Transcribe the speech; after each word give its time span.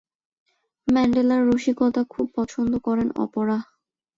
ম্যান্ডেলার 0.87 1.41
রসিকতা 1.49 2.01
খুব 2.13 2.25
পছন্দ 2.37 2.71
করেন 2.85 3.07
অপরাহ্। 3.15 3.65